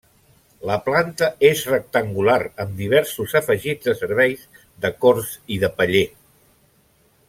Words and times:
La 0.69 0.77
planta 0.85 1.27
és 1.49 1.61
rectangular 1.73 2.39
amb 2.65 2.73
diversos 2.81 3.37
afegits 3.43 3.91
de 3.93 3.97
serveis, 4.03 4.49
de 4.87 4.95
corts 5.05 5.39
i 5.57 5.63
de 5.67 5.75
paller. 5.83 6.07